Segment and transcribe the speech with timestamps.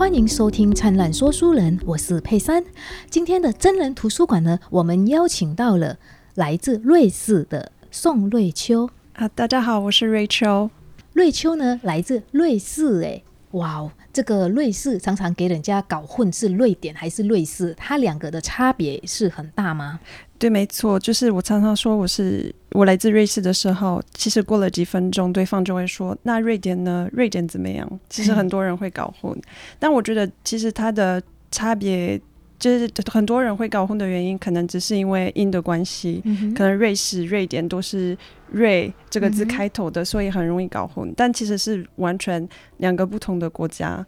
[0.00, 2.64] 欢迎收听《灿烂说书人》，我是佩珊。
[3.10, 5.98] 今天的真人图书馆呢，我们邀请到了
[6.36, 9.28] 来自瑞士的宋瑞秋啊。
[9.28, 10.70] 大家好，我是瑞秋。
[11.12, 13.02] 瑞秋呢，来自瑞士。
[13.02, 20.00] 诶，哇哦，这个瑞士常常给人家搞混是瑞典还是瑞士，它两个的差别是很大吗？
[20.40, 27.06] 对，没错，就是我常常说我是我来自瑞士的时候，其实过了几分钟，对方就会说：“那瑞典呢？
[27.12, 29.38] 瑞典怎么样？”其实很多人会搞混，
[29.78, 32.18] 但我觉得其实它的差别
[32.58, 36.22] 就是很多人会搞混的原因，可能只是因为音的关系，
[36.56, 38.16] 可能瑞士、瑞典都是
[38.50, 41.12] “瑞”这个字开头的，所以很容易搞混。
[41.14, 44.06] 但其实是完全两个不同的国家，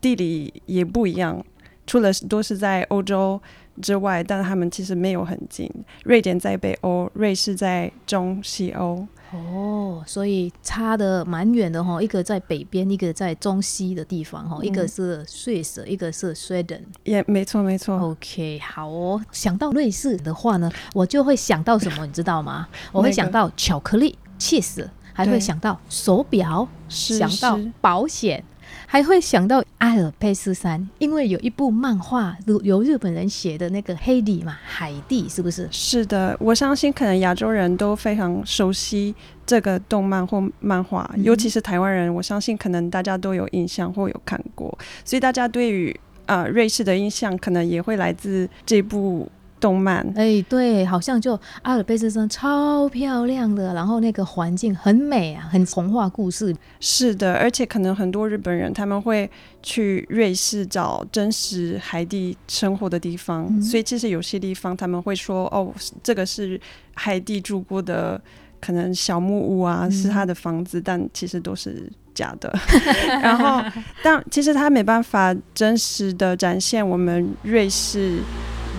[0.00, 1.44] 地理也不一样，
[1.86, 3.38] 除了都是在欧洲。
[3.82, 5.70] 之外，但他们其实没有很近。
[6.04, 9.06] 瑞典在北欧，瑞士在中西欧。
[9.32, 16.82] 哦，所以差的蛮远的哈，一个在北边，一个在中西的地方哈，一个是瑞士，一个是 Sweden。
[17.02, 17.98] 也没错，没错。
[17.98, 19.20] OK，好哦。
[19.32, 22.68] 想到瑞士的话呢，我就会想到什么，你知道吗？
[22.92, 28.44] 我会想到巧克力、cheese，还会想到手表，想到保险。
[28.86, 35.68] 还会想到阿尔卑斯山，因为有一部漫画由日本人写的那个黑底嘛，海地是不是？
[35.70, 45.94] 是的，我相信可能亚洲人都非常熟悉这个动漫或漫画，尤其是台湾人，我相信可能大家都有印象或有看过，所以大家对于
[46.26, 49.28] 啊瑞士的印象可能也会来自这部。
[49.60, 56.54] 动漫哎，对，好像就阿尔卑斯山超漂亮的，然后那个环境很美啊，很童话故事。
[56.80, 59.30] 是的，而且可能很多日本人他们会
[59.62, 66.60] 去瑞士找真实海地生活的地方，所以其实有些地方他们会说哦，这个是
[66.94, 68.20] 海地住过的，
[68.60, 72.52] 可能小木屋啊，是他的房子，但其实都是假的。
[73.22, 73.62] 然后，
[74.02, 78.18] 但其实他没办法真实的展现我们瑞士。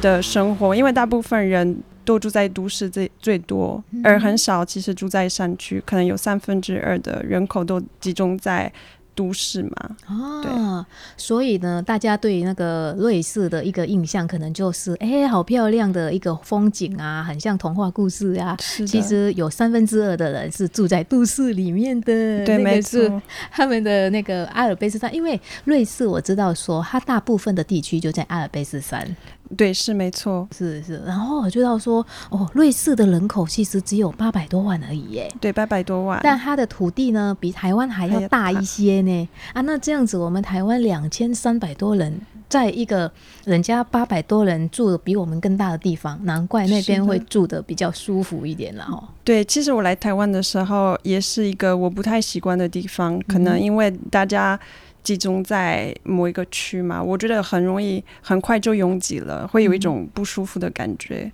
[0.05, 8.71] 的生活，因为大部分人都住在都市最最多，而很少其实住在山区，可能有三分之二的人口都集中在。
[9.15, 10.85] 都市嘛，啊，
[11.15, 18.57] 所以呢，大家对那个瑞士的一个印象，可能就是，哎，好漂亮的一个风景啊，很像童话故事啊。
[18.59, 23.21] 其实有三分之二的人是住在都市里面的，对，没错。
[23.49, 29.15] 他们的那个阿尔卑斯山，因为瑞士我知道说，它大部分的地区就在阿尔卑斯山。
[29.55, 31.01] 对，是没错，是是。
[31.05, 35.31] 然后我就要说，哦，瑞士的人口其实只有八百多万而已，耶。
[35.39, 36.19] 对，八百多万。
[36.23, 39.01] 但它的土地呢，比台湾还要大一些。
[39.01, 42.19] 呢啊，那这样子，我们台湾两千三百多人，
[42.49, 43.11] 在一个
[43.43, 49.03] 人家八百多人住的比我们更大的地方，难怪那边会住的比较舒服一点了哦。
[49.23, 54.59] 对，其实我来台湾的时候，也是一个我不太习惯的地方，可能因为大家
[55.05, 61.31] 集中在某一个区嘛，我觉得很容易很快就拥挤了，会有一种不舒服的感觉。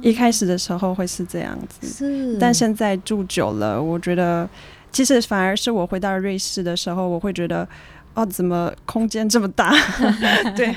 [0.00, 4.48] 一开始的时候会是这样子，是，但现在住久了，我觉得。
[4.90, 7.68] 其实反而是我回到瑞士的时候，我会觉得，
[8.14, 9.70] 哦，怎么空间这么大？
[10.56, 10.74] 对，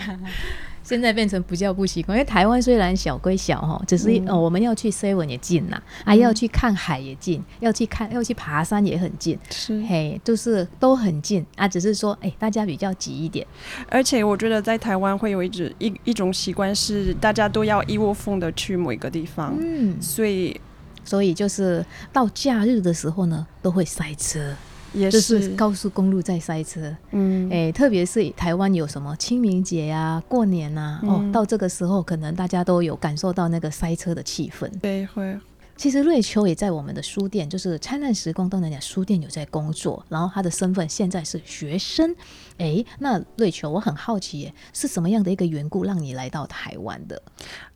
[0.84, 13.46] 现在变成不叫不习惯，因为台湾虽然小归小哈，只是哦，我们要去 seven 也近呐，啊，要去看海也近，要去看要去爬山也很近，是嘿，就是都很近啊，只是说哎，大家比较急一点。
[13.90, 20.60] 而且我觉得在台湾会有一种一一种习惯是，大家都要一窝蜂的去某一个地方，嗯，所以。
[21.04, 21.84] 所以就是
[22.14, 24.54] 到假日的时候呢，都会塞车，
[24.94, 26.96] 也是高速公路在塞车。
[27.12, 34.70] 嗯，哎，特别是台湾有什么清明节呀、过年呐，哦，到这个时候可能大家都有感受到那个塞车的气氛。
[34.80, 35.38] 对，会。
[35.78, 42.16] 其实瑞秋也在我们的书店，就是灿烂时光东南亚书店有在工作，然后他的身份现在是学生。
[42.60, 47.20] 哎，那瑞秋，我很好奇，是什么样的一个缘故让你来到台湾的？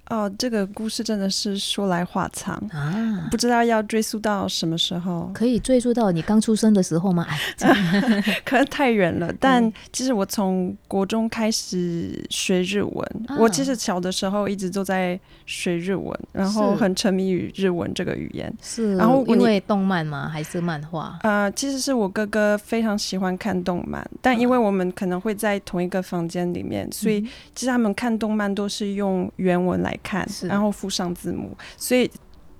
[0.10, 5.32] 哦，这个故事真的是说来话长啊，不知道要追溯到什么时候？
[5.34, 7.26] 可以追溯到你刚出生的时候吗？
[7.62, 9.34] 哎， 可能太远了。
[9.40, 18.54] 但其实我从国中开始学日文，我其实小的时候一直都在学日文，然后很沉迷于日文这个语言。
[18.62, 20.30] 是，然后因为动漫吗？
[20.32, 21.18] 还是漫画？
[21.24, 27.20] 呃，其实是我哥哥非常喜欢看动漫，但因为我们可能会在同一个房间里面，所以
[27.56, 29.95] 其实他们看动漫都是用原文来。
[29.98, 32.10] 看，然后附上字幕，所以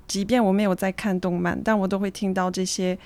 [0.08, 2.98] 即便我没有在看动漫，但我都会听到这些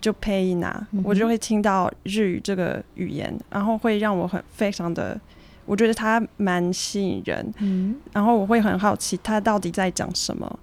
[0.00, 5.20] 就配音啊，我就会听到日语这个语言，然后会让我很非常的，
[5.64, 10.58] 我觉得它蛮吸引人，嗯，然后我会很好奇它到底在讲什么，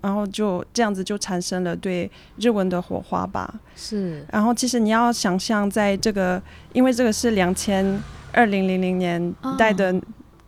[0.00, 6.42] 然后就这样子就产生了对日文的火花吧，是，然后其实你要想象在这个，
[6.72, 8.00] 因为这个是两千。
[8.32, 9.92] 二零零零年代的。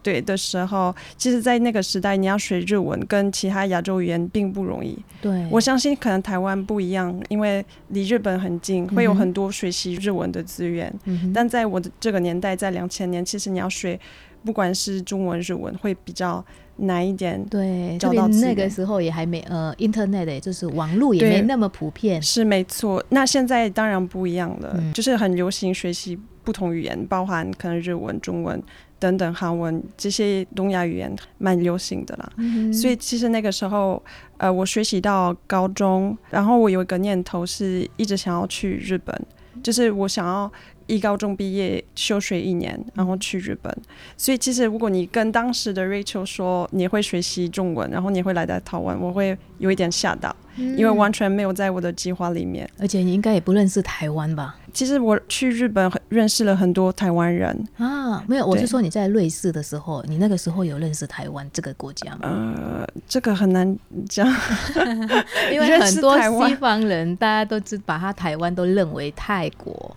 [0.02, 4.98] 对的时候，其实，在那个时代，你要学日文跟其他亚洲语言并不容易。
[5.20, 10.92] 对，我相信可能台湾不一样，因为离日本很近，会有很多学习日文的资源。
[11.32, 13.98] 但在我的这个年代，在两千年，其实你要学，
[14.44, 16.44] 不管是中文、日文，会比较
[16.76, 17.42] 难一点。
[17.46, 22.20] 对，特别那个时候也还没呃，Internet 就是网络也没那么普遍。
[22.20, 23.04] 是没错。
[23.10, 28.60] 那现在当然不一样了，就是很流行学习不同语言，包含可能日文、中文。
[29.02, 32.32] 等等，韩文这些东亚语言蛮流行的啦，
[32.72, 34.00] 所以其实那个时候，
[34.36, 39.26] 呃，我学习到高中，然后我有一个念头是一直想要去日本，
[39.60, 40.48] 就是我想要
[40.86, 43.76] 一高中毕业休学一年，然后去日本。
[44.16, 54.56] 所以其实如果你跟当时的 Rachel 说你会学习中文，然后你会来到台湾，我会有一点吓到，因为完全没有在我的计划里面，而且你应该也不认识台湾吧。
[54.72, 62.20] 其实我去日本认识了很多台湾人啊，没有，我是说你在瑞士的时候，你那个时候有认识台湾这个国家吗？
[62.22, 63.76] 呃，这个很难
[64.08, 64.26] 讲，
[65.52, 69.96] 因为很多西方人大家都只把他台湾都认为泰国。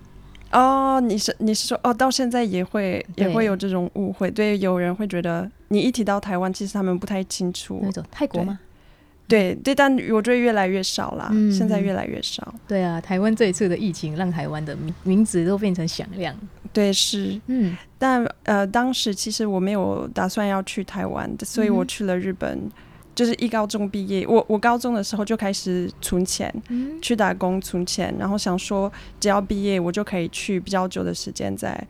[0.51, 8.60] 哦，你是你是说哦，到现在也会也会有这种误会，对，有人会觉得你一提到台湾，其实他们不太清楚那种泰国吗？
[9.27, 12.54] 对对，但我觉得越来越少啦，现在越来越少。
[12.68, 16.36] 对啊，台湾这一次的疫情让台湾的名名字都变成响亮。
[16.72, 22.69] 对，是，嗯，但呃，当时其实我没有打算要去台湾的，所以我去了日本，
[23.16, 26.54] 就是一高中毕业，我我高中的时候就开始存钱，
[27.01, 31.88] 去打工存钱，然后想说只要毕业，我就可以去比较久的时间在。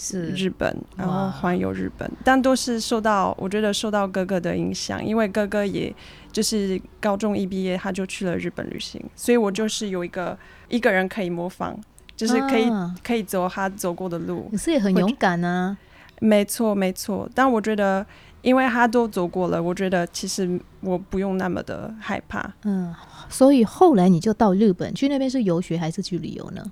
[0.00, 0.30] 是。
[0.30, 5.94] 日本，然后环游日本，但都是受到我觉得受到哥哥的影响，因为哥哥也
[6.32, 10.36] 就是高中一毕业他就去了日本旅行，所以我就是有一个
[10.68, 11.76] 一个人可以模仿，
[12.16, 12.68] 就是可以
[13.04, 15.76] 可以走他走过的路，可是也很勇敢啊。
[16.22, 18.04] 没错没错，但我觉得
[18.42, 22.52] 因为他都走过了，我觉得其实我不用那么的害怕。
[22.64, 22.94] 嗯。
[23.28, 26.64] 所以后来你就到日本去那边是游学还是去旅游呢？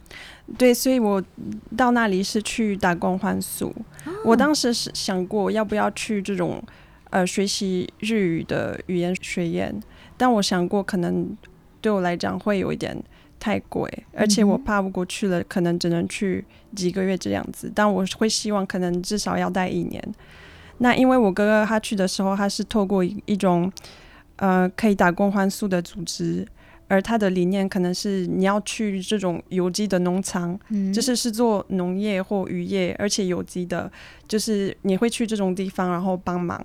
[0.56, 1.22] 对，所以我
[1.76, 3.72] 到那里是去打工换宿。
[4.24, 6.60] 我当时是想过要不要去这种
[7.10, 9.72] 呃学习日语的语言学院，
[10.16, 11.36] 但我想过可能
[11.80, 13.00] 对我来讲会有一点
[13.38, 16.44] 太贵，而且我怕如果去了可能只能去
[16.74, 17.70] 几个月这样子。
[17.72, 20.02] 但我会希望可能至少要待一年。
[20.78, 23.70] 那因为我哥哥他去的时候，他是透过一种。
[24.40, 26.46] 呃，可以打工换宿的组织，
[26.86, 30.56] 而他的理念可能是你要去这种有机的农场，
[30.94, 33.90] 就是是做农业或渔业，而且有机的，
[34.28, 36.64] 就是你会去这种地方，然后帮忙。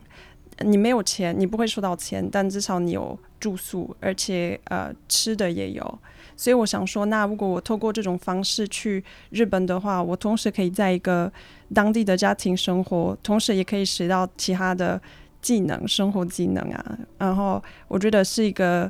[0.60, 6.00] 你没有钱，你不会收到钱，但至少你有住宿，而且呃吃的也有。
[6.36, 11.32] 所以我想说，那如果我透过这种方式去日本的话，我同时可以在一个
[11.74, 15.02] 当地的家庭生活，同时也可以学到其他的。
[15.44, 18.90] 技能，生活技能啊，然后我觉得是一个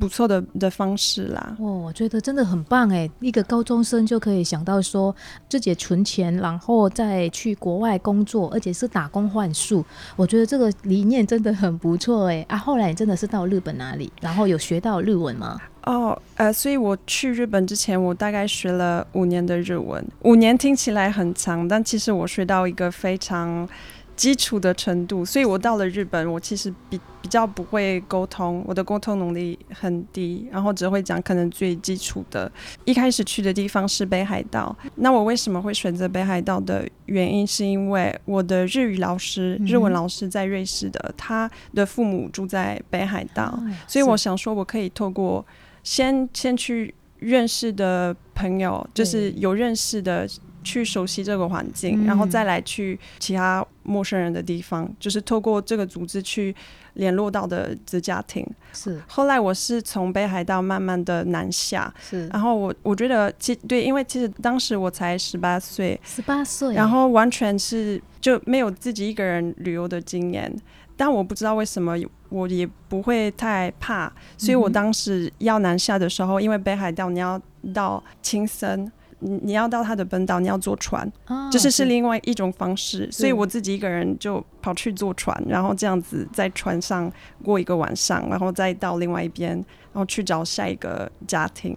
[0.00, 1.54] 不错的的方式啦。
[1.60, 5.14] 哦，我觉得真的很棒哎，一个高中生就可以想到说
[5.48, 9.84] 自己存钱，然后再去国外工作，而且是打工换宿。
[10.16, 12.44] 我觉得这个理念真的很不错哎。
[12.48, 15.60] 啊，后来你真的是到日本哪里，然后有学到日文吗？
[15.84, 20.02] 哦，呃，所以我去日本之前，我大概学了五年的日文。
[20.22, 23.68] 五年听起来很长，但其实我学到一个非常。
[24.20, 32.52] 基础的程度，所以我到了日本，我其实比比较不会沟通，我的沟通能力很低，然后只会讲可能最基础的。
[32.84, 45.42] 一开始去的地方是北海道，那我为什么会选择北海道的原因，是因为我的日语老师、日文老师在瑞士的，他的父母住在北海道，所以我想说，我可以透过
[45.82, 50.28] 先先去认识的朋友，就是有认识的。
[50.62, 56.54] 去熟悉这个环境，然后再来去其他陌生人的地方，就是透过这个组织去
[56.94, 58.46] 联络到的子家庭。
[58.72, 59.00] 是。
[59.08, 61.92] 后来我是从北海道慢慢的南下。
[62.00, 62.28] 是。
[62.28, 65.98] 然后我我觉得，其对，因为其实当时我才十八岁。
[66.04, 66.74] 十八岁。
[66.74, 70.54] 然后完全是就没有自己一个人旅游的经验，
[70.96, 71.96] 但我不知道为什么
[72.28, 77.40] 我也不会太怕，所以我当时要南下的时候，因为北海道你要
[77.74, 78.90] 到青森。
[79.20, 81.10] 你你要到他的本岛，你要坐船，
[81.50, 83.08] 就是是另外一种方式。
[83.10, 87.10] 所以我自己一个人就跑去坐船，然后这样子在船上
[87.42, 91.76] 过一个晚上，然后再到另外一边，然后去找下一个家庭。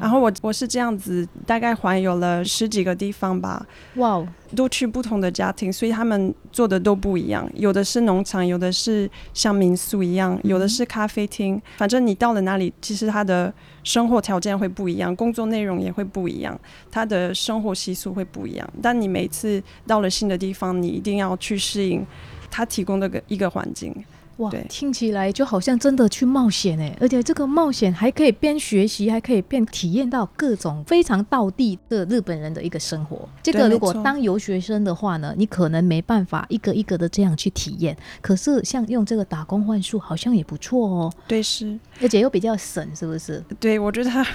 [0.00, 3.64] 然后我我是这样子，大概环游了十几个地方吧。
[3.94, 7.48] 哇，都去不同的家庭，所以他们做的都不一样。
[7.54, 11.60] 有的是农场，有的是像民宿一样，有的是咖啡厅。
[11.76, 13.52] 反正你到了哪里，其实他的
[13.84, 16.58] 生活条件会不一样，工作内容也会不一样，
[16.90, 18.68] 他的生活习俗会不一样。
[18.82, 22.04] 但你每次到了新的地方，你一定要去适应
[22.50, 23.94] 他提供的个一个环境。
[24.38, 33.28] 哇，听起来就好像真的去冒险哎，而且这个冒险还可以边学习，还可以边体验到各种非常道地的日本人的一个生活。
[33.42, 37.96] 这个如果当游学生的话呢，你可能没办法一个一个的这样去体验。
[38.20, 41.12] 可是像用这个打工换宿，好像也不错哦。
[41.28, 43.42] 对，是，而且又比较省，是不是？
[43.60, 44.26] 对，我觉得它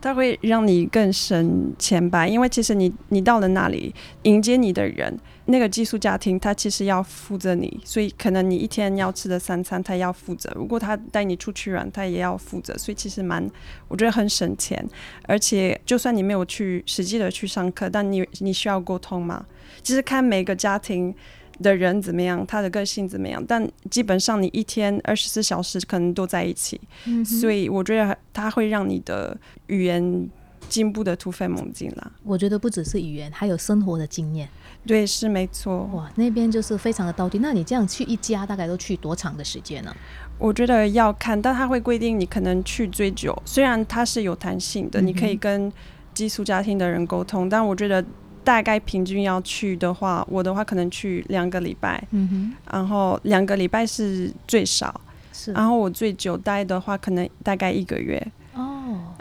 [0.00, 5.18] 它会让你更省钱吧，因为其实你你到了那里迎接你的人。
[5.50, 10.50] 那个寄宿家庭，他其实要负责你，所以可能你一天要吃的三餐，他要负责。
[10.54, 12.76] 如果他带你出去玩，他也要负责。
[12.78, 13.48] 所以其实蛮，
[13.88, 14.84] 我觉得很省钱。
[15.24, 19.44] 而且就算你没有去实际的去上课，但你你需要沟通嘛？
[19.82, 21.14] 其实看每个家庭
[21.62, 26.80] 的人怎么样，他的个性怎么样，但基本上你一天二十四小时可能都在一起。
[27.24, 30.28] 所以我觉得他会让你的语言
[30.68, 32.12] 进步的突飞猛进啦。
[32.22, 34.48] 我觉得不只是语言，还有生活的经验。
[34.86, 35.84] 对，是没错。
[35.92, 37.38] 哇，那边就是非常的到地。
[37.38, 39.94] 那你这样去一家，大概都去多长的时间呢？
[40.38, 43.36] 我觉得要看，但他会规定你可能去最久。
[43.44, 45.70] 虽然它是有弹性的，你可以跟
[46.14, 48.02] 寄宿家庭的人沟通，但我觉得
[48.42, 52.02] 大概平均要去的话，我的话可能去两个礼拜。
[52.12, 52.52] 嗯哼。
[52.72, 54.98] 然后两个礼拜是最少。
[55.30, 55.52] 是。
[55.52, 58.26] 然后我最久待的话，可能大概一个月。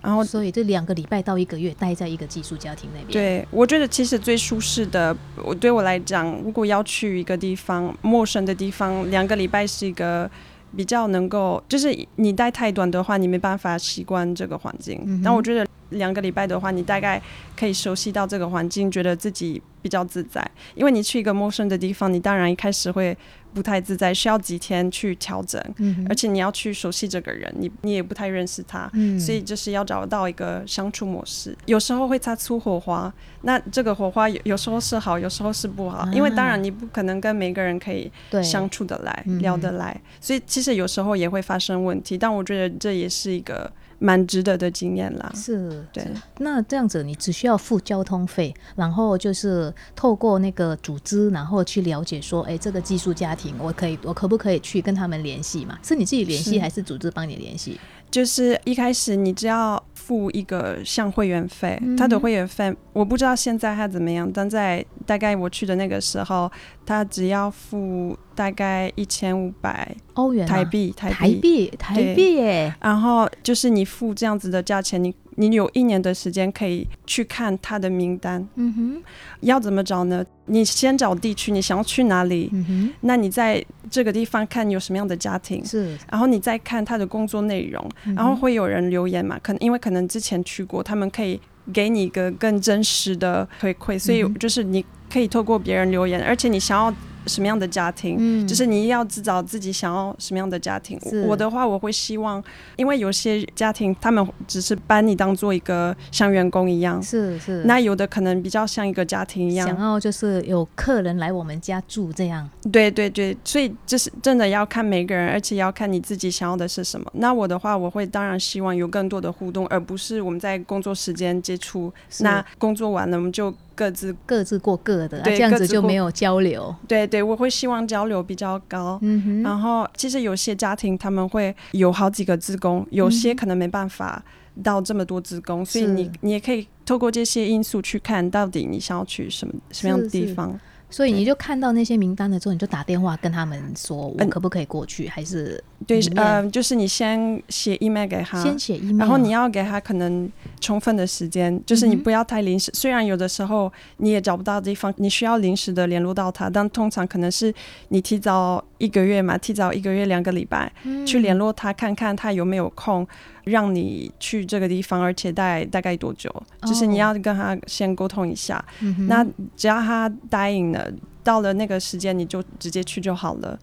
[0.01, 3.11] 然后，所以这两个礼拜到一个月待在一个寄宿家庭那边。
[3.11, 10.29] 对，我觉得其实最舒适的，我对我来讲，如果要去一个地方陌生的地方，两个礼拜是一个
[10.75, 15.21] 比较能够，就是你待太短的话，你没办法习惯这个环境。
[15.23, 17.21] 但我觉得两个礼拜的话，你大概
[17.57, 20.49] 可以熟悉到这个环境，觉得自己比较自在。
[20.75, 23.17] 因为你去一个陌生的地方，你当然一开始会。
[23.53, 25.61] 不太自在，需要几天去调整，
[26.07, 28.89] 而且你要去熟悉这个人，你你也不太认识他，
[29.19, 31.55] 所以就是要找到一个相处模式。
[31.65, 38.11] 有时候会擦出火花，那这个火花有有时候是好，有时候是不好，因为当然你不可能跟每个人可以
[38.43, 42.17] 相处得来、聊得来，所以其实有时候也会发生问题。
[42.17, 43.71] 但我觉得这也是一个。
[43.99, 46.05] 蛮值得的经验啦，是对。
[46.39, 55.77] 那这样子，你只需要付交通费，然后就是透过那个组织，然后去了解说，哎，这个寄宿家庭，我可以，我可不可以去跟他们联系嘛？
[55.83, 57.79] 是你自己联系，还是组织帮你联系？
[58.09, 66.51] 就是一开始你只要付一个像会员费，他的会员费我不知道现在他怎么样，但在大概我去的那个时候，
[66.87, 72.73] 他只要付大概一千五百欧元台币，台币台币耶。
[72.81, 75.13] 然后就是你付这样子的价钱，你。
[75.35, 78.45] 你有一年的时间可以去看他的名单。
[78.55, 79.03] 嗯哼，
[79.39, 80.21] 要怎么找呢？
[80.47, 82.49] 你先找地区，你想要去哪里？
[82.51, 85.63] 嗯哼，那你在这个地方看有什么样的家庭？
[85.65, 89.39] 是，然后你再看他的工作内容，然后会有人留言嘛？
[89.41, 91.39] 可能因为可能之前去过，他们可以
[91.71, 96.93] 给你一个更真实的回馈，所以就是你可以透过别人留言，而且你想要。
[97.27, 98.15] 什么样的家庭？
[98.19, 100.99] 嗯，就是你要制造自己想要什么样的家庭。
[101.27, 102.43] 我的话，我会希望，
[102.75, 107.63] 因为有些家庭他们只是把你当做一个像员工一样，是是。
[107.65, 112.49] 那有的可能比较像一个家庭一样，想要就是有客人来我们家住这样。
[112.71, 117.09] 对对对，所以就是真的要看每个人，而且要看你自己想要的是什么。
[117.13, 121.91] 那我的话，我会当然希望有更多的互动，而不是我们在工作时间接触。
[122.19, 123.53] 那工作完了，我们就。
[123.79, 126.75] 各自各自过各的，这样子就没有交流。
[126.85, 128.99] 对对，我会希望交流比较高。
[129.01, 129.41] 嗯哼。
[129.41, 134.21] 然后，其实有些家庭他们会有好几个职工，有些可能没办法
[134.61, 140.59] 到这么多职工，所以你你也可以透过这些因素去看到底你想要去什么什么样的地方。
[140.91, 145.07] 所以你就看到那些名单了之后，你就打电话跟他们说，我可不可以过去？
[145.07, 152.71] 还是对，嗯，就是你先写 email 给他，先写 email，然后你要给他可能充分的时间，就是你不要太临时。
[152.73, 157.53] 虽然有的时候你也找不到地方，你需要临时的联络到他，但通常可能是
[157.89, 160.71] 你提早一个月嘛，提早一个月两个礼拜
[161.05, 163.07] 去联络他，看看他有没有空。
[163.45, 166.31] 让你去这个地方，而且待大概多久？
[166.67, 168.63] 就是你要跟他先沟通一下。
[169.07, 170.87] 那只要他答应了，
[171.23, 173.57] 到了那个时间你就直接去就好了。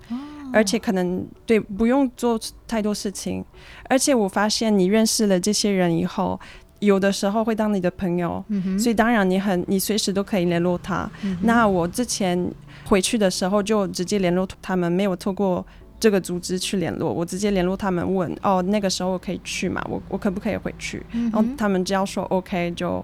[0.52, 3.44] 而且可能对不用做太多事情。
[3.88, 6.38] 而且我发现你认识了这些人以后，
[6.80, 8.44] 有的时候会当你的朋友。
[8.78, 11.10] 所以当然你很你随时都可以联络他。
[11.42, 12.50] 那我之前
[12.84, 15.64] 回去的时候就直接联络他们，没有透过。
[15.98, 19.82] 这个组织去联络，我直接联络他们问，哦，那个时候我可以去嘛？
[19.88, 21.02] 我我可不可以回去？
[21.10, 23.02] 然后他们只要说 OK 就。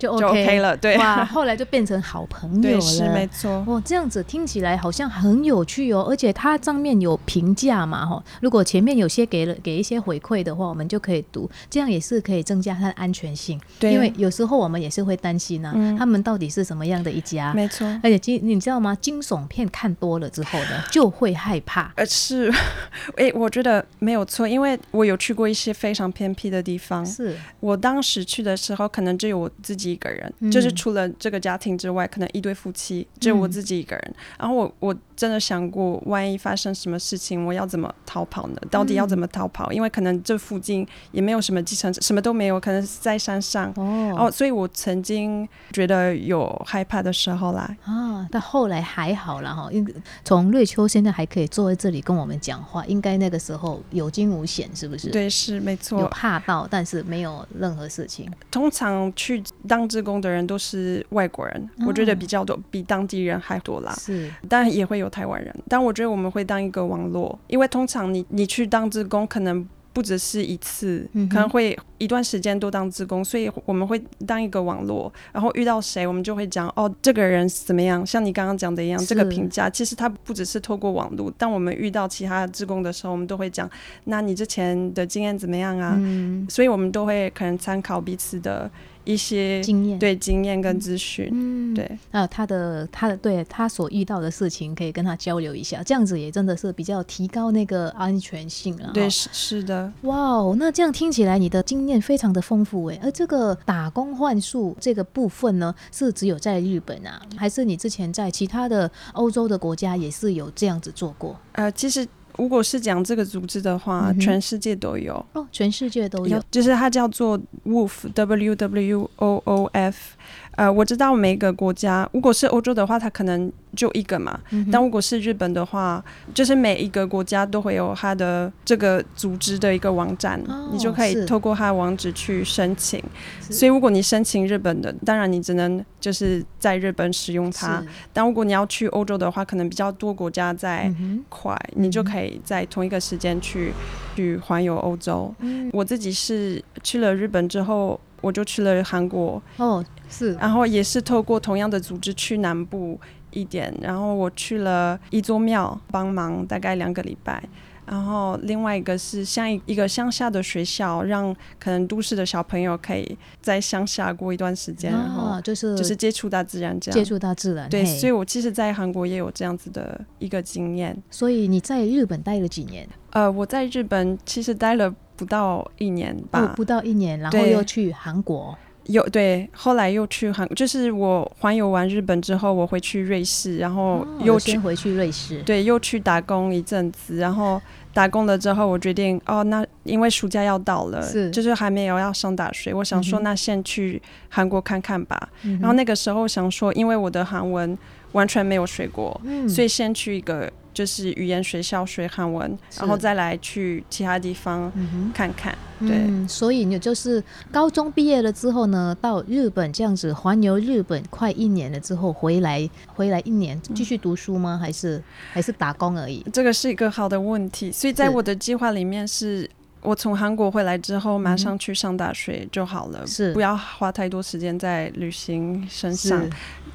[0.00, 3.62] 就 OK 了，对哇，后来就变成好朋友了，是没错。
[3.66, 8.24] 哦，这样子听起来好像很有趣哦，而且它上面有评价嘛，哈。
[8.40, 13.60] 如果前面有些给了给一些回馈的话，我们就可以读，这样也是可以增加它的安全性。
[13.78, 17.52] 对，因为有时候我们也是会担心呢，他们到底是什么样的一家？
[17.52, 17.86] 没错。
[18.02, 18.96] 而且惊，你知道吗？
[19.02, 21.92] 惊悚片看多了之后呢，就会害怕。
[21.96, 22.50] 呃，是，
[23.16, 27.04] 哎，我觉得没有错，因为我有去过一些非常偏僻的地方。
[27.04, 30.70] 是我当时去的时候，可能只有我自己一个人，就是。
[30.80, 34.14] 除了这个家庭之外，可能一对夫妻，只有我自己一个人。
[34.38, 38.56] 然后我我真的想过，万一发生什么事情，我要怎么逃跑呢？
[38.70, 39.70] 到底要怎么逃跑？
[39.70, 43.70] 因为可能这附近也没有什么计程车，什么都没有，可能是在山上。
[43.76, 47.76] 哦，哦所以我曾经觉得有害怕的时候啦。
[47.84, 49.68] 啊，但后来还好了哈。
[49.70, 49.86] 因
[50.24, 55.10] 从瑞秋现在还可以坐在这里跟我们讲话，应该那个时候有惊无险，是不是？
[55.10, 56.00] 对，是没错。
[56.00, 58.26] 有怕到，但是没有任何事情。
[58.50, 63.94] 通常去当职工的人都是外国人，我觉得比较多，比当地人还多啦。
[64.00, 69.68] 是，当然也会有台湾人，但我觉得我们会当一个网络，因为通常你你去当职工可能。
[69.92, 78.06] 不只是一次，可能会一段时间都当职工，所以我们会当一个网络，然后遇到谁，我们就会讲哦，这个人怎么样？
[78.06, 83.68] 像你刚刚讲的一样，这个评价其实他不只是透过网络，当我们遇到其他职工的时候，我们都会讲，
[84.04, 85.96] 那你之前的经验怎么样啊？
[85.98, 88.70] 嗯，所以我们都会可能参考彼此的。
[89.04, 98.90] 一些经验，对经验跟资讯，嗯，对，啊，他的他的对他所遇到的事情，可以跟他交流一下，这样子也真的是比较提高那个安全性了。
[98.92, 99.92] 对，是是的。
[100.02, 111.36] 哇哦，那这样听起来你的经验非常的丰富哎，而这个打工换术这个部分呢，是只有在日本啊，还是你之前在其他的欧洲的国家也是有这样子做过？
[111.52, 112.06] 呃，其实。
[112.40, 120.16] 如果是讲这个组织的话，全世界都有哦，全世界都有，就是它叫做 WOOF，W W O O F。
[120.60, 124.38] 呃，我知道每个国家，如果是欧洲的话，它可能就一个嘛。
[124.70, 130.38] 但如果是日本的话，就是每一个国家都会有它的这个组织的一个网站，
[130.70, 133.02] 你就可以透过它的网址去申请。
[133.40, 137.82] 所以如果你申请日本的，当然你只能就是在日本使用它。
[138.12, 140.92] 但如果你要去欧洲的话，可能比较多国家在
[141.30, 143.72] 快，你就可以在同一个时间去
[144.14, 145.34] 去环游欧洲。
[145.72, 147.98] 我自己是去了日本之后。
[148.20, 152.98] 我就去了韩国哦，是，然后也是透过同样的组织去南部
[153.30, 157.42] 一点，然后我去了一座庙帮忙，大概两个礼拜，
[157.86, 170.96] 然后另外一个是像一一个乡下的学校，让可能都市的小朋友可以在乡下过一段时间，然后就是就是接触大自然这样，接触大自然，对，所以我其实，在韩国也有这样子的一个经验。
[171.10, 172.88] 所以你在日本待了几年？
[173.10, 174.94] 呃，我在日本其实待了。
[175.20, 178.56] 不到一年吧，不到一年，然后又去韩国，
[178.86, 187.60] 又对，后来又去韩，就是我环游完日本之后，我回去瑞士，然后又先回去瑞士，对，又去打工一阵子，然后
[187.92, 195.28] 打工了之后，我决定哦，那因为暑假要到了，是，就是还没有要上大学，我想说那先去韩国看看吧，
[195.60, 197.76] 然后那个时候想说，因为我的韩文
[198.12, 200.50] 完全没有学过，所以先去一个。
[200.72, 204.70] 就是语言学校学韩文，然后再来去其他地方
[205.14, 205.56] 看看。
[205.80, 214.58] 对，所以你就是高中毕业了之后呢，到日本这样子环游日本快一年了之后回来，回来一年继续读书吗？
[214.60, 215.02] 还是
[215.32, 216.24] 还是打工而已？
[216.32, 217.72] 这个是一个好的问题。
[217.72, 219.48] 所以在我的计划里面是。
[219.82, 226.28] 我从韩国回来之后，马上去上大学就好了，是不要花太多时间在旅行身上。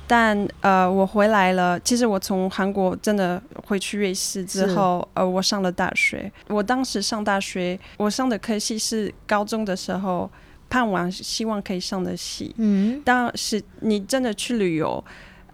[0.08, 1.80] 但呃，我回来了。
[1.80, 6.32] 其实我从韩国真的回去瑞士之后，呃，我上了大学。
[6.48, 10.30] 我当时上大学，我上的科系是高中的时候
[10.70, 12.54] 盼望希望可以上的系。
[12.58, 15.04] 嗯，当时你真的去旅游。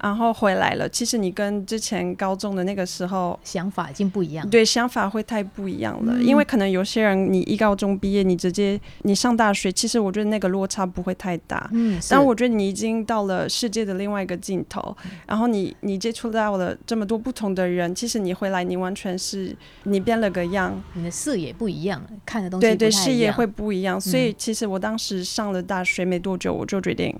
[0.01, 6.19] 然后回来了，其实你跟之前高中的那个时候想法已经不一样，对，想法会太不一样了。
[6.21, 11.69] 因为可能有些人，你一高中毕业，你直接你上大学，其实我觉得那个落差不会太大。
[11.71, 14.95] 嗯，但我觉得你已经到了世界的另外一个尽头，
[15.27, 24.01] 然后你你接触到了这么多不同的人，其实你回来，你完全是你变了个样，你的视野不一样，看的东西对对，视野会不一样。
[24.01, 27.15] 所以其实我当时上了大学没多久，我就决定。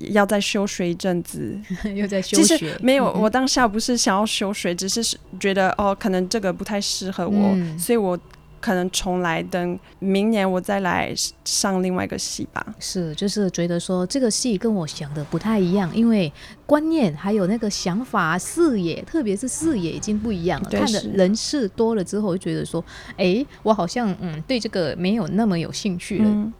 [0.00, 1.58] 要再休学一阵子，
[1.94, 2.76] 又在休学。
[2.80, 8.18] 没有，我当下不是想要休学，只是觉得哦，可能这个不太适合我，所以我。
[8.58, 12.66] 可能重来，等明年我再来上另外一个戏吧。
[12.80, 16.32] 是，就是觉得说这个戏跟我想的不太一样，因为
[16.64, 20.70] 观念还有那个想法、视野，特别是视野已经不一样了。
[20.70, 22.84] 看的人事多了之后，就觉得说，
[23.16, 26.52] 哎，我好像嗯对这个没有那么有兴趣了。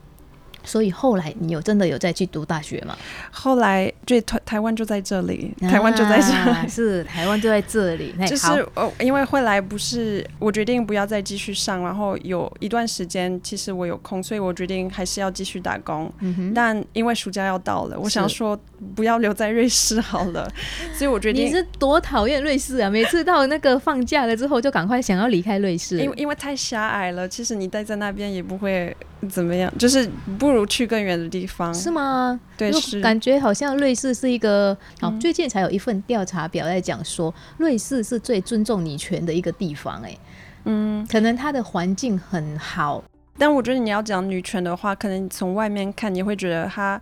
[0.67, 2.95] 所以后来你有真的有再去读大学吗？
[3.31, 6.27] 后来就台台湾就在这里，台湾就在这
[6.61, 8.13] 里，是台湾就在这里。
[8.27, 16.13] 就是哦，因为后来不是我决定不要再继续上，然后有一段时间其实我有空，所以我决定还是要继续打工。
[16.21, 18.59] 嗯但因为暑假要到了，我想说
[18.97, 20.51] 不要留在瑞士好了，
[20.93, 21.47] 所以我决定。
[21.47, 22.91] 你是多讨厌瑞士啊！
[22.91, 27.29] 每次到那个放假了之后，就赶快想要离开瑞士，因为因为太狭隘了。
[27.29, 28.97] 其实你待在那边也不会
[29.29, 30.56] 怎么样，就是不。
[30.57, 32.41] 如去更远的地方是吗？
[32.57, 35.11] 对，是感觉好像瑞士是一个好。
[35.21, 40.03] 最近才有一份调查表在讲说，瑞士是最尊重女权的一个地方。
[40.03, 40.17] 哎，
[40.65, 43.03] 嗯，可能它的环境很好，
[43.39, 47.01] 但我觉得你要讲女权的话，可能从外面看你会觉得它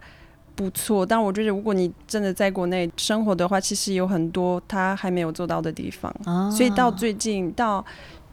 [0.54, 1.06] 不错。
[1.06, 6.14] 但我觉得如果你真的在国内生活的话，其实有很多他还没有做到的地方。
[6.50, 7.84] 所以到最近到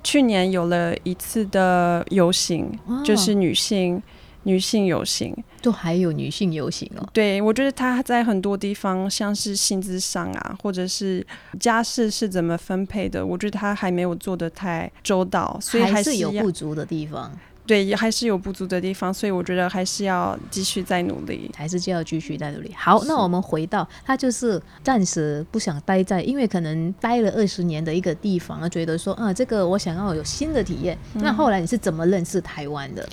[0.03, 2.71] 去年有了一次的游行，
[3.03, 4.01] 就是女性。
[4.43, 7.07] 女性游行，都还有女性游行哦。
[7.13, 11.25] 对，我觉得他在很多地方，像是薪资上啊，或者是
[11.59, 17.31] 家事是怎么分配的，我觉得他还没有做的太周到，所以还是有不足的地方。
[17.63, 22.73] 对，也还是有不足的地方，所以我觉得还是要继续再努力，还是就要继续再努力。
[22.75, 30.97] 好，那我们回到他就是暂时不想待在，因为可能待了二十年的一个地方，觉得说啊，这个我想要有新的体验。
[31.13, 33.07] 那后来你是怎么认识台湾的？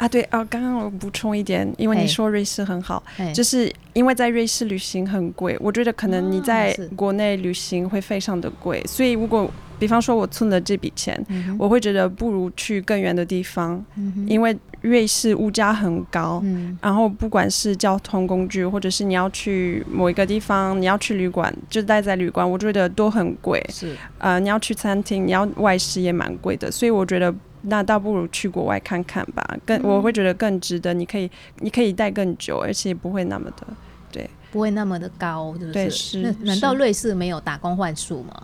[0.00, 3.02] 啊，对啊，刚刚我补充一点，因为你说瑞士很好，
[3.34, 11.22] 就是因为在瑞士旅行很贵，我觉得可能你在国内旅行会非常的贵，所以如果比方说我存了这笔钱，
[11.58, 13.84] 我会觉得不如去更远的地方，
[14.26, 16.42] 因为瑞士物价很高，
[16.80, 27.34] 然后不管是交通工具，或者是你要去某一个地方，你要去旅馆，就待在旅馆，我觉得都很贵，是，呃，你要去餐厅，你要外食也蛮贵的，所以我觉得。
[27.62, 30.94] 那倒不如去国外看看吧，更我会觉得更值得。
[30.94, 33.66] 你可以，你可以待更久，而且不会那么的，
[34.10, 35.72] 对，不会那么的高，是不是？
[35.72, 36.34] 对，是。
[36.44, 38.42] 难道瑞士没有打工换数吗？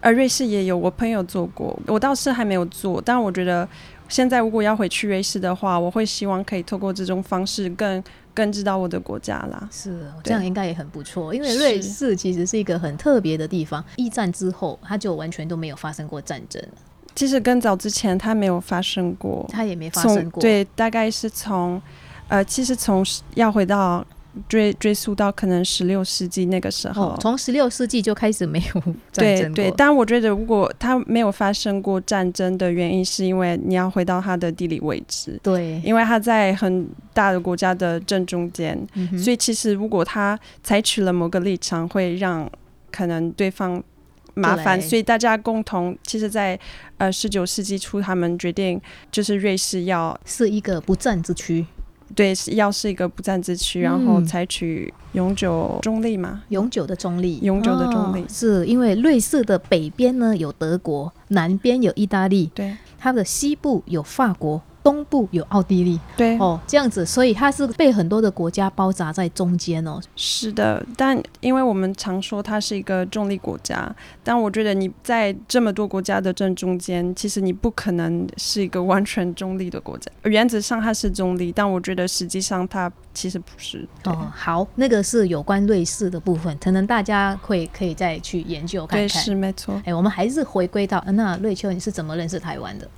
[0.00, 3.02] 呃，瑞士也有，我朋友做过，我倒是还没有做。
[3.04, 3.68] 但我觉得
[4.08, 9.68] 现在如果要回去瑞士的话，我会希望可以透过这种方式更更知道我的国家啦。
[9.70, 13.84] 是，这样应该也很不错，因为瑞士其实是一个很特别的地方。
[13.96, 16.62] 一战之后，它就完全都没有发生过战争。
[17.14, 20.40] 其实更早之前，它没有发生过，它也没发生过。
[20.40, 21.80] 对，大概是从，
[22.28, 24.04] 呃，其实从要回到
[24.48, 35.38] 追追溯到可能十六世纪那个时候，从十六世纪就开始没有战争对对，但我觉得如果它没有发生过战争的原因，是因为你要回到它的地理位置。
[35.42, 38.78] 对，因为它在很大的国家的正中间，
[39.18, 42.48] 所以其实如果它采取了某个立场，会让
[42.90, 43.82] 可能对方。
[44.34, 46.58] 麻烦，所以大家共同，其实，在
[46.98, 51.66] 呃十九世纪初，他们决定就是瑞士要是一个不战之区，
[52.14, 64.62] 对，要是一个不战之区，然后采取永久中立嘛，永久的中立，永久的中立，是因为瑞士的北边呢有德国，南边有意大利，对，它的西部有法国。
[64.82, 70.00] 东部有奥地利，对哦，这样子，所以它是被很多的国家包扎在中间哦。
[70.16, 80.10] 是的，但因为我们常说它是一个中立国家，但我觉得你在这么多国家的正中间，其实你不可能是一个完全中立的国家。
[80.24, 83.86] 原则上它是中立，但我觉得实际上它其实不是。
[84.04, 89.06] 哦，好，那个是有关瑞士的部分，可能大家会可以再去研究看看。
[89.06, 89.80] 对，是没错。
[89.84, 92.88] 哎，我们还是回归到那瑞秋，你是怎么认识台湾的？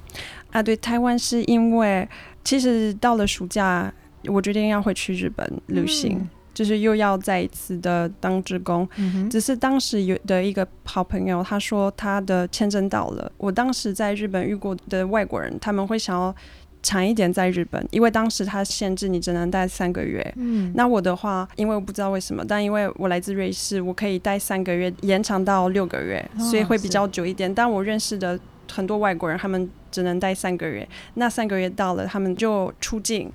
[0.53, 2.07] 啊，对，台湾是因为
[2.45, 3.93] 其实到了暑假，
[4.27, 8.87] 我决定要回去日本旅行，就是又要再一次的当职工。
[9.31, 13.33] 只是当时有的一个好朋友，他说他的签证到了。
[13.39, 16.35] 我当时在日本遇过的外国人，他们会想要
[16.83, 20.23] 长一点在日本，因为当时他限制你只能待三个月。
[20.37, 27.53] 嗯，那我的话，因为我不知道为什么，但因为我来自瑞士，我可以待三个月，延长到六个月，所以会比较久一点。
[27.55, 28.39] 但我认识的。
[28.71, 33.31] 很多外国人他们只能待三个月，那三个月到了，他们就出境，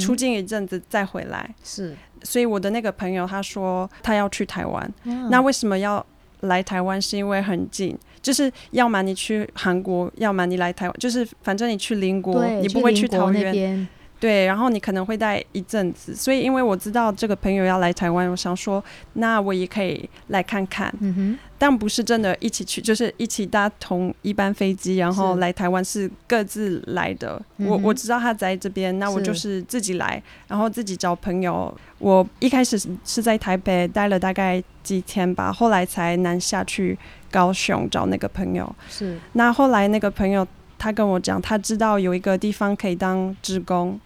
[0.00, 1.54] 出境一阵子再回来。
[1.62, 1.94] 是，
[2.24, 4.92] 所以我的那个朋友他说他要去台湾，
[5.30, 6.04] 那为什么要
[6.40, 7.00] 来台湾？
[7.00, 13.86] 是因为很近，就是要么你去韩国，要么你来台湾，就是反正你去邻国，你不会去桃园。
[14.20, 20.92] 对，然后你可能会待一阵子，所以因为我知道这个朋友要来台湾，我想说，那我也可以来看看。
[20.98, 27.40] 嗯哼，但不是真的一起去，就是一起搭同一班飞机，然后来台湾是各自来的。
[27.58, 31.72] 我我知道他在这边，那我就是自己来，然后自己找朋友。
[32.00, 36.98] 我一开始是在台北待了大概几天吧，后来才南下去
[37.30, 38.74] 高雄找那个朋友。
[38.88, 40.44] 是，那后来那个朋友
[40.76, 44.00] 他跟我讲，他知道有一个地方可以当职工。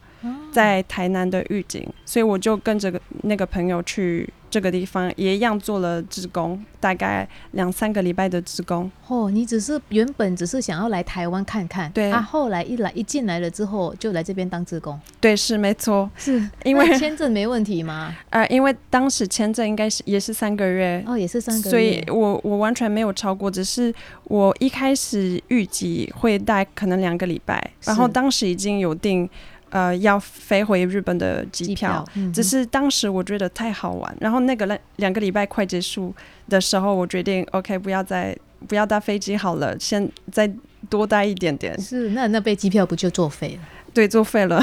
[0.50, 8.90] 在台南的预警，所以我就跟着那个朋友去这个地方，也一样做了职工，大概两三个礼拜的职工。
[9.08, 14.98] 哦，你只是原本只是想要来台湾看看，对啊，后来一来一进来了之后，就来这边当职工。
[15.20, 18.14] 对，是没错，是因为签证没问题吗？
[18.30, 29.28] 呃，因为当时签证应该是也是三个月，哦，也是三个月，所以我我完全没有超过，只是我一开始预计会待可能两个礼拜，然后当时已经有订。
[29.72, 34.16] 呃，要飞回日本的机票，只是当时我觉得太好玩。
[34.20, 36.14] 然后那个两两个礼拜快结束
[36.50, 38.37] 的时候，我决定 OK，不要再
[38.68, 40.46] 不要搭飞机好了，先再
[40.90, 41.80] 多待一点点。
[41.80, 43.68] 是，那那被机票不就作废了？
[43.94, 44.61] 对，作废了。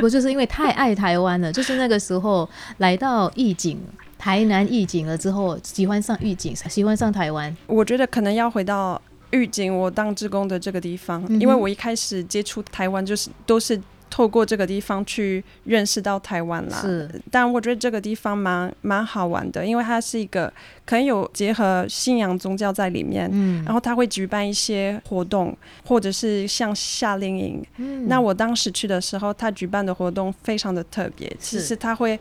[0.00, 1.52] 不就是因为太爱台湾了？
[1.52, 3.78] 就是那个时候来到义井
[4.16, 7.54] 台南义井了之后，喜欢上义景，喜欢上台湾。
[7.66, 8.98] 我觉得可能要回到
[9.32, 13.78] 玉景我当职工的这个地方，因为我一开始接触台湾就是都是。
[14.10, 17.08] 透过这个地方去认识到台湾啦，是。
[17.30, 20.52] 但我觉得这个地方蛮蛮好玩的，因为它是一个
[20.84, 23.64] 可能有结合信仰宗教在里面，嗯。
[23.64, 27.64] 然后他会举办一些活动，或者是像夏令营。
[27.76, 28.08] 嗯。
[28.08, 32.18] 那我当时去的时候，他举办的活动非常的特别，其实他会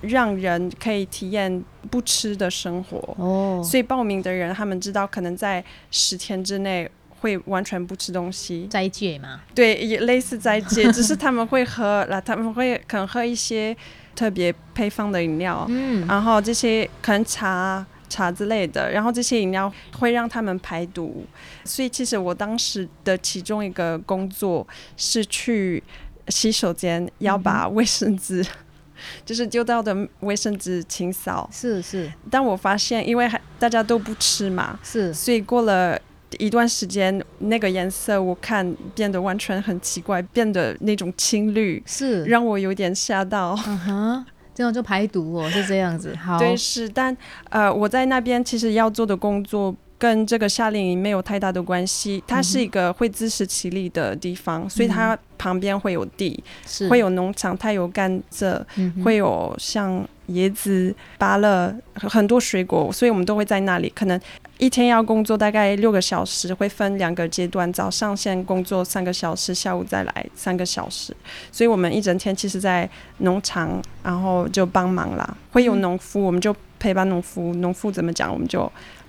[0.00, 2.98] 让人可以体验不吃的生活。
[3.18, 3.62] 哦。
[3.64, 6.90] 所以报名的人，他们知道可能在十天之内。
[7.20, 9.40] 会完全不吃东西，斋戒吗？
[9.54, 13.76] 对，也类似斋戒， 只是他们会喝，那他们会可能喝一些
[14.16, 21.24] 特别配方的饮料，嗯，然后这些可能茶茶之类的，然后这些饮料会让他们排毒。
[21.64, 25.82] 所以其实我当时的其中一个工作是去
[26.28, 28.44] 洗手间，要把卫生纸，
[29.26, 31.48] 就是丢到的卫生纸清扫。
[31.52, 36.00] 是是，但我发现，因为还大家都不吃嘛，是，所以过了。
[36.38, 43.58] 一段时间，那个颜色我看变得完全很奇怪，变得那种青绿，是让我有点吓到。
[43.66, 46.14] 嗯哼，这样就排毒哦，是这样子。
[46.16, 47.16] 好，对，是，但
[47.48, 52.22] 呃，我在那边其实要做的工作跟这个夏令营没有太大的关系。
[52.26, 56.42] 它是一个会自食其力的地方，所以它旁边会有地，
[56.88, 58.62] 会有农场，它有甘蔗，
[59.04, 64.20] 会有像椰子、芭乐很多水果，所以我们都会在那里可能。
[64.58, 71.16] 一天要工作大概六个小时，会分两个阶段，早上先工作三个小时，下午再来三个小时。
[71.50, 72.86] 所以我们一整天其实，在
[73.20, 75.36] 农场，然后就帮忙啦。
[75.50, 77.54] 会有农夫，我们就陪伴农夫。
[77.54, 78.60] 农夫怎么讲，我们就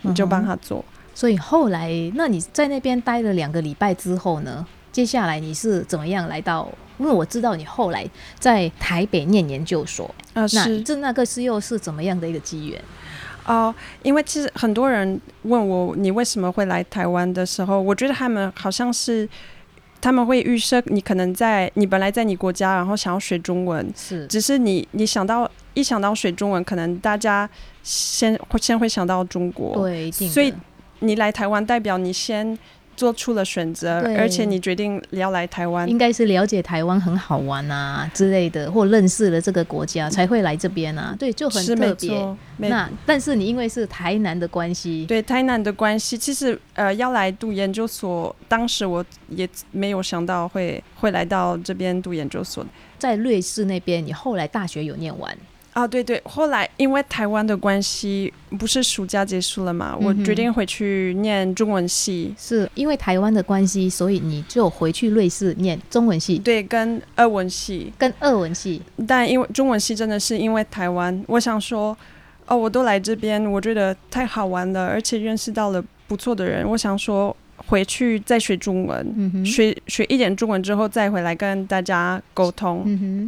[0.03, 0.83] 我们就帮他做。
[1.13, 4.65] 所以后来，那你在那边待了两个礼拜之后呢？
[4.91, 6.67] 接下来你是怎么样来到？
[6.99, 12.79] 因为我知道你后来在台北念研究所啊，是这那个是又是怎么样的一个机缘？
[13.47, 13.73] 哦，
[14.03, 19.27] 因为其实很多人问我你为什么会来台湾的时候，我觉得他们好像是
[19.99, 27.49] 他们会预设你可能在你本来在你国家，然后想要学中文，是，只是你你想到一想到学中文，可能大家
[27.81, 30.53] 先会先会想到中国，对，所以
[30.99, 32.55] 你来台湾代表你先。
[32.95, 41.15] 做出了选择，而且你决定要来台湾，应该是了解台湾很好玩啊之类的，或认识了这个国家才会来这边啊。
[41.17, 42.35] 对，就很特别。
[42.57, 52.65] 那但是你因为是台南的关系，对台南的关系，其实呃要来读研究所，当时我也没有想到会会来到这边读研究所。
[52.99, 55.35] 在瑞士那边，你后来大学有念完。
[55.73, 62.35] 啊，对对，后来因为台湾的关系，不是暑假结束了嘛，我决定回去念中文系。
[62.37, 66.37] 是因为台湾的关系，所以你就回去瑞士念中文系。
[66.37, 68.81] 对，跟俄文系，跟俄文系。
[69.07, 71.97] 但因为中文系真的是因为台湾，我想说，
[72.47, 77.35] 哦，我都来这边，我觉得太好玩了，而且认识到了不错的人，我想说。
[77.71, 82.83] 回去再学中文，学学一点中文之后再回来跟大家沟通。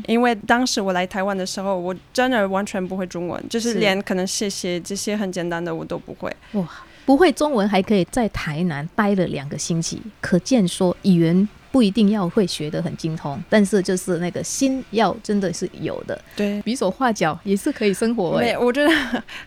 [0.05, 6.29] 因为当时我来台湾的时候，我真的完全不会中文，就是连可能谢谢这些很简单的我都不会。
[6.51, 6.67] 哇，
[7.05, 16.21] 不会中文还可以在台南待了两个星期，可见说语言不一定要会学得很精通，但是就是那个心要真的是有的。
[16.35, 18.89] 对，比手画脚也是可以生活哎、没，我觉得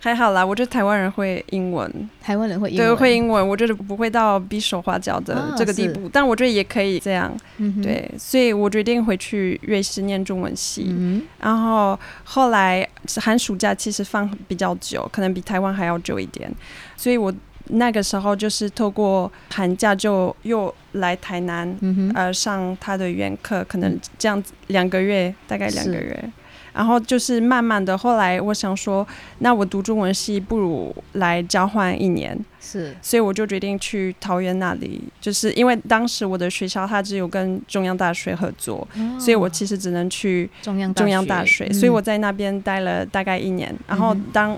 [0.00, 0.44] 还好啦。
[0.44, 7.32] 我觉得台湾人会英文，台湾人会英文对，会英文，我觉得不会到比手画脚的这个地步，但我觉得也可以这样。
[7.58, 10.86] 嗯，对，所以我决定回去瑞士念中文系。
[10.88, 12.84] 嗯然后后来
[13.20, 16.52] 寒暑假其实放比较久，可能比台湾还要久一点，
[16.96, 17.32] 所以我
[17.68, 21.76] 那个时候就是透过寒假就又来台南，
[22.14, 26.32] 呃，上他的语言课，可能这样子两个月，大概两个月。
[26.72, 29.06] 然后就是慢慢的，后来我想说，
[29.38, 32.94] 那我读中文系不如来交换一年，是。
[33.00, 38.86] 所以我就决定去桃园那里，就是因为当时我的学校它只有跟中央大学合作，
[39.18, 43.74] 所以我其实只能去中央中央大学，嗯所以我在那边待了大概一年。
[43.88, 44.54] 然后当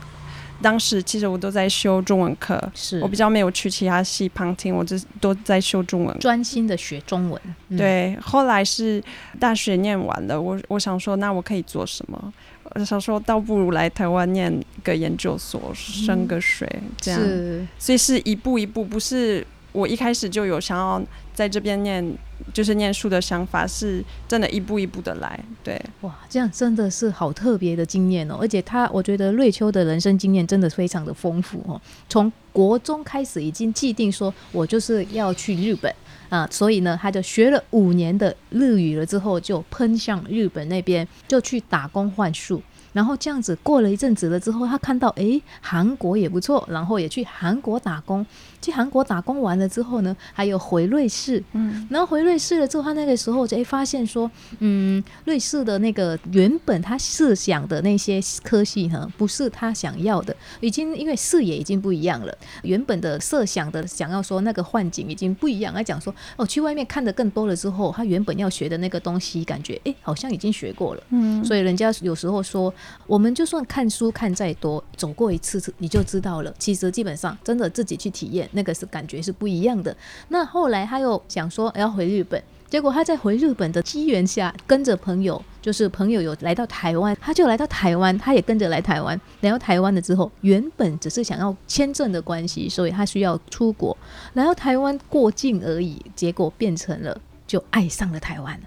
[0.60, 6.18] 当时其实我都在修中文课，是我比较没有去其他系旁听，我只都在修中文。
[6.18, 9.02] 专心的学中文，嗯，对，后来是
[9.38, 12.32] 大学念完了，我我想说，那我可以做什么？
[12.74, 16.68] 我想说，倒不如来台湾念个研究所，升个学，
[17.00, 17.20] 这样。
[17.20, 21.00] 是所以是一步一步，不是我一开始就有想要
[21.38, 22.04] 在这边念，
[22.52, 25.38] 就是念书的想法，是真的一步一步的来。
[25.62, 28.36] 对，哇，这样真的是好特别的经验哦！
[28.40, 31.80] 而且他，我觉得瑞秋的人生经验真的非常的丰富哦。
[32.08, 35.94] 从国中开始已经既定说，我就是要去日本
[36.28, 42.60] 啊，所以呢，他就学了五年的日语了之后，就喷向日本那边，就去打工换数。
[42.94, 48.26] 然后这样子过了一阵子了之后，他看到诶韩国也不错，然后也去韩国打工。
[48.60, 72.72] 去韩国打工完了之后呢，还有回瑞士，嗯，然后回瑞士了之后，他那个时候就诶发现说，嗯，瑞士的那个原本他设想的那些科系呢，不是他想要的，已经因为视野已经不一样了，原本的设想的想要说那个幻境已经不一样，他讲说哦，去外面看的更多了之后，他原本要学的那个东西，感觉诶好像已经学过了，嗯，所以人家有时候说，
[73.06, 76.54] 我们就算看书看再多，走过一次次你就知道了。
[76.58, 79.96] 其实基本上真的自己去体验，那个是感觉是不一样的。
[80.28, 89.20] 那后来他又想说要回日本，结果他在回日本的机缘下，跟着朋友，就是朋友有来到台湾，他就来到台湾，他也跟着来台湾。
[89.40, 93.96] 来到台湾了之后，原本只是想要签证的关系，所以他需要出国，
[94.34, 97.20] 来到台湾过境而已，结果变成了。
[97.46, 98.60] 就爱上了台湾，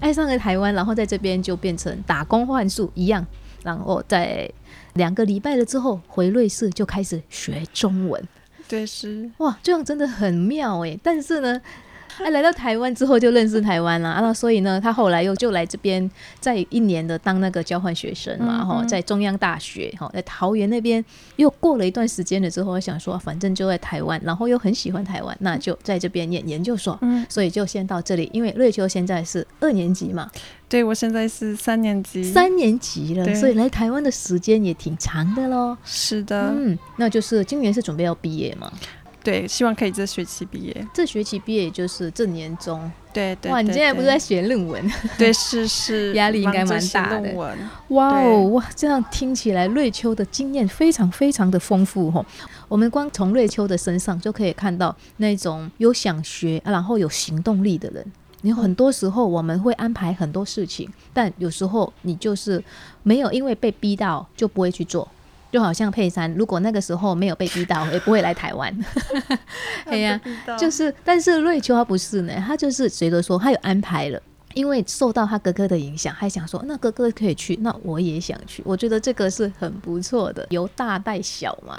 [0.00, 3.26] 爱上了台湾，然后在这边就变成打工换宿一样，
[3.64, 4.46] 然后在
[4.96, 8.22] 两个礼拜了之后回瑞士就开始学中文，
[8.68, 10.98] 对是，哇，这样真的很妙诶。
[11.02, 11.60] 但是呢，
[12.22, 18.84] 哎， 来到台湾之后就认识台湾了啊，那所以呢，他后来又就来这边，在一年的当那个交换学生嘛，哈、嗯。
[18.84, 21.04] 嗯在中央大学，哈，在桃园那边
[21.36, 30.30] 又过了一段时间了之后，我想说，反正就在台湾，然后又很喜欢台湾，那就在这边念研究所，嗯，所以就先到这里，因为瑞秋现在是二年级嘛，
[30.70, 35.76] 对我现在是三年级，三年级了，所以来台湾的时间也挺长的喽。
[35.84, 38.72] 是的，嗯，那就是今年是准备要毕业嘛？
[39.22, 40.86] 对，希望可以这学期毕业。
[40.94, 42.90] 这学期毕业也就是这年中。
[43.12, 44.90] 对对，哇，你现在不是在写论文？
[45.18, 52.24] 对是是，压力应该蛮大的论文哇哦哇，这样听起来瑞秋的经验非常非常的丰富吼。
[52.68, 58.12] 我们光从瑞秋的身上就可以看到那种有想学，啊然后有行动力的人。
[58.42, 62.62] 你有很多时候我们会安排很多事情，但有时候你就是
[63.02, 65.08] 没有因为被逼到就不会去做。
[65.50, 68.76] 就好像佩珊，如果那个时候没有被逼到， 也不会来台湾。
[69.86, 70.20] 哎呀，
[70.58, 74.20] 就是，但是瑞秋他不是呢，他就是觉得说他有安排了。
[74.54, 78.60] 因为受到他哥哥的影响，还想说那哥哥可以去，那我也想去。
[78.66, 81.78] 我觉得这个是很不错的，由大带小嘛。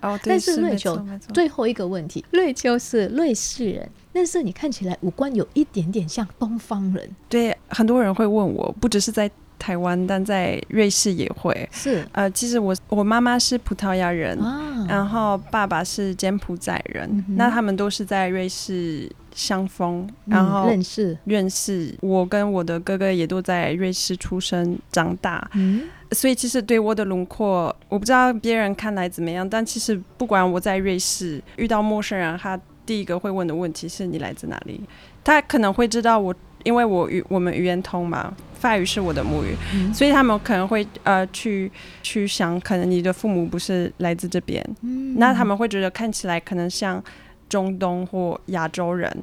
[0.00, 0.98] 哦， 对但是瑞秋
[1.34, 11.68] 最后一个问题，瑞秋是瑞士人，但是你看起来五官有一点点像东方人，对很多人会问我，不只是在台湾，但在瑞士也会。
[11.72, 12.06] 是。
[12.12, 21.94] 呃，其实我我妈妈是葡萄牙人，啊，然后爸爸是柬埔寨人，嗯那他们都是在瑞士相逢，嗯然后认识，认识。
[22.00, 34.80] 我跟我的哥哥也都在瑞士出生长大，嗯，所以其实对我的轮廓，我不知道别人看来怎么样，但其实不管我在瑞士遇到陌生人，他第一个会问的问题是你来自哪里？
[35.24, 39.92] 他可能会知道我，因为我语我们语言通嘛，法语是我的母语，嗯。
[39.92, 41.70] 所以他们可能会呃去
[42.02, 45.16] 去想，可能你的父母不是来自这边，嗯。
[45.18, 47.02] 那他们会觉得看起来可能像
[47.46, 49.14] 中东或亚洲人，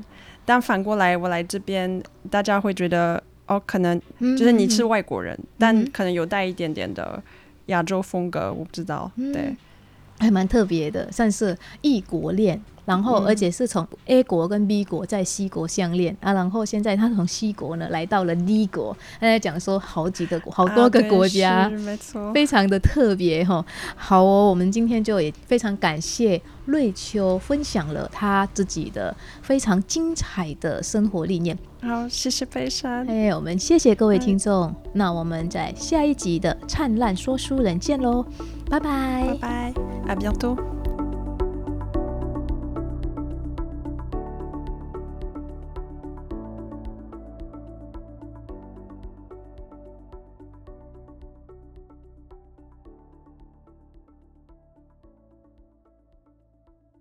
[0.46, 5.90] 但反过来我来这边，大家会觉得哦，可能就是你是外国人，但嗯。
[5.92, 7.22] 可能有带一点点的
[7.66, 9.12] 亚洲风格，我不知道。
[9.16, 9.34] 嗯。
[9.34, 9.56] 对，
[10.20, 12.62] 还蛮特别的，算是异国恋。
[12.92, 23.66] 然后，而且是从 A 国跟 B 国在 C 国相恋啊，然后现在他从 C 国呢来到了 D 国，他在讲说好几个好多个国家，没错，非常的特别哈。
[23.96, 31.58] 好哦，我们今天就也非常感谢瑞秋分享了他自己的非常精彩的生活理念。
[31.82, 33.08] 好，谢谢悲山。
[33.08, 38.26] 哎，我们谢谢各位听众，那我们在下一集的灿烂说书人见喽，
[38.70, 39.74] 拜拜，拜拜，
[40.10, 40.58] 阿比较多。